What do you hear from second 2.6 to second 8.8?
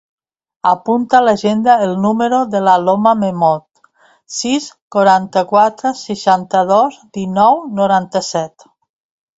l'Aloma Mehmood: sis, quaranta-quatre, seixanta-dos, dinou, noranta-set.